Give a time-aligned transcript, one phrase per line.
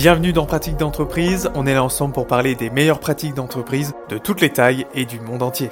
[0.00, 4.16] Bienvenue dans Pratique d'entreprise, on est là ensemble pour parler des meilleures pratiques d'entreprise de
[4.16, 5.70] toutes les tailles et du monde entier.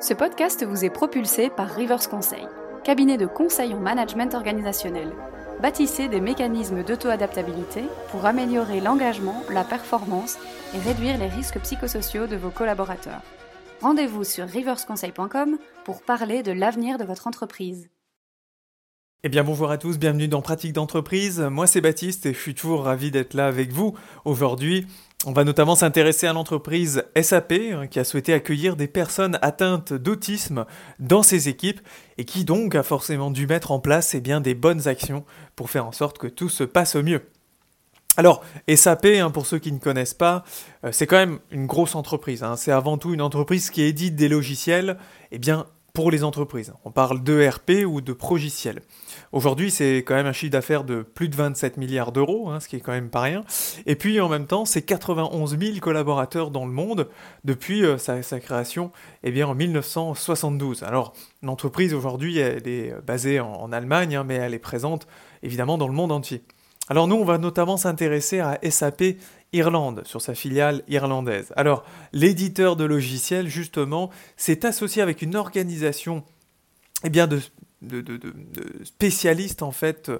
[0.00, 2.46] Ce podcast vous est propulsé par Rivers Conseil,
[2.84, 5.12] cabinet de conseil en management organisationnel.
[5.60, 10.38] Bâtissez des mécanismes d'auto-adaptabilité pour améliorer l'engagement, la performance
[10.72, 13.22] et réduire les risques psychosociaux de vos collaborateurs.
[13.80, 17.88] Rendez-vous sur riversconseil.com pour parler de l'avenir de votre entreprise.
[19.26, 21.40] Eh bien bonjour à tous, bienvenue dans Pratique d'entreprise.
[21.40, 23.96] Moi c'est Baptiste et je suis toujours ravi d'être là avec vous.
[24.26, 24.86] Aujourd'hui,
[25.24, 29.94] on va notamment s'intéresser à l'entreprise SAP hein, qui a souhaité accueillir des personnes atteintes
[29.94, 30.66] d'autisme
[30.98, 31.80] dans ses équipes
[32.18, 35.24] et qui donc a forcément dû mettre en place eh bien, des bonnes actions
[35.56, 37.22] pour faire en sorte que tout se passe au mieux.
[38.18, 40.44] Alors, SAP, hein, pour ceux qui ne connaissent pas,
[40.84, 42.44] euh, c'est quand même une grosse entreprise.
[42.44, 42.56] Hein.
[42.56, 44.98] C'est avant tout une entreprise qui édite des logiciels,
[45.32, 46.72] eh bien, pour les entreprises.
[46.84, 48.82] On parle d'ERP ou de progiciel.
[49.30, 52.66] Aujourd'hui, c'est quand même un chiffre d'affaires de plus de 27 milliards d'euros, hein, ce
[52.66, 53.44] qui est quand même pas rien.
[53.86, 57.08] Et puis en même temps, c'est 91 000 collaborateurs dans le monde
[57.44, 58.90] depuis euh, sa, création
[59.22, 60.82] eh bien, en 1972.
[60.82, 65.06] Alors, l'entreprise aujourd'hui, elle est basée en, Allemagne, hein, mais elle est présente
[65.44, 66.42] évidemment dans le monde entier.
[66.88, 69.16] Alors nous, on va notamment s'intéresser à SAP
[69.54, 71.52] Irlande, sur sa filiale irlandaise.
[71.56, 76.24] Alors, l'éditeur de logiciels, justement, s'est associé avec une organisation
[77.04, 77.40] eh bien, de,
[78.82, 80.10] spécialistes en fait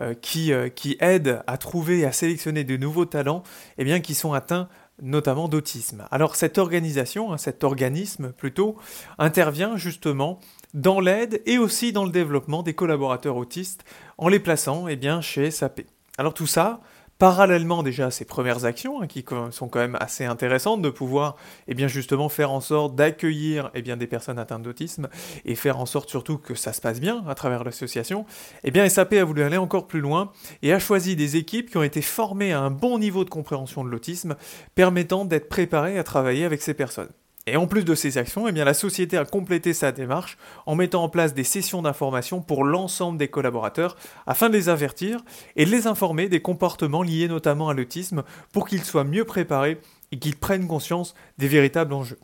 [0.00, 3.42] euh, qui, euh, qui aident à trouver et à sélectionner de nouveaux talents
[3.78, 4.68] eh bien, qui sont atteints
[5.00, 6.06] notamment d'autisme.
[6.10, 8.76] Alors cette organisation, hein, cet organisme plutôt,
[9.18, 10.38] intervient justement
[10.74, 13.84] dans l'aide et aussi dans le développement des collaborateurs autistes
[14.18, 15.82] en les plaçant eh bien, chez SAP.
[16.22, 16.78] Alors tout ça,
[17.18, 21.34] parallèlement déjà à ces premières actions, hein, qui sont quand même assez intéressantes, de pouvoir
[21.66, 25.08] eh bien justement faire en sorte d'accueillir eh des personnes atteintes d'autisme
[25.44, 28.24] et faire en sorte surtout que ça se passe bien à travers l'association,
[28.62, 30.30] eh bien SAP a voulu aller encore plus loin
[30.62, 33.82] et a choisi des équipes qui ont été formées à un bon niveau de compréhension
[33.82, 34.36] de l'autisme,
[34.76, 37.10] permettant d'être préparées à travailler avec ces personnes.
[37.46, 40.76] Et en plus de ces actions, eh bien, la société a complété sa démarche en
[40.76, 45.24] mettant en place des sessions d'information pour l'ensemble des collaborateurs afin de les avertir
[45.56, 49.78] et de les informer des comportements liés notamment à l'autisme pour qu'ils soient mieux préparés
[50.12, 52.18] et qu'ils prennent conscience des véritables enjeux.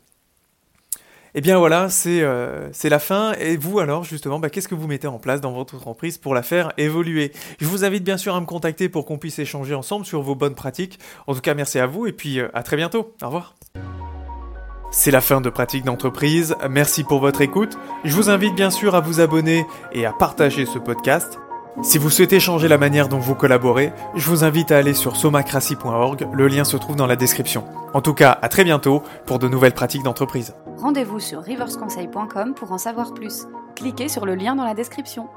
[1.35, 3.33] Et eh bien voilà, euh, c'est la fin.
[3.33, 6.33] Et vous alors, justement, bah, qu'est-ce que vous mettez en place dans votre entreprise pour
[6.33, 7.31] la faire évoluer?
[7.59, 10.33] Je vous invite bien sûr à me contacter pour qu'on puisse échanger ensemble sur vos
[10.33, 10.97] bonnes pratiques.
[11.27, 13.13] En tout cas, merci à vous et puis euh, à très bientôt.
[13.21, 13.55] Au revoir.
[14.91, 17.77] C'est la fin de Pratique d'entreprise, merci pour votre écoute.
[18.03, 21.37] Je vous invite bien sûr à vous abonner et à partager ce podcast.
[21.83, 25.15] Si vous souhaitez changer la manière dont vous collaborez, je vous invite à aller sur
[25.15, 27.65] somacracy.org, le lien se trouve dans la description.
[27.93, 30.55] En tout cas, à très bientôt pour de nouvelles pratiques d'entreprise.
[30.77, 33.45] Rendez-vous sur riversconseil.com pour en savoir plus.
[33.75, 35.29] Cliquez sur le lien dans la description.